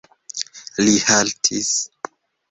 [0.85, 1.69] Li haltis.